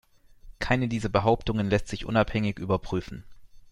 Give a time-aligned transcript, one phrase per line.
[0.57, 3.23] Keine dieser Behauptungen lässt sich unabhängig überprüfen.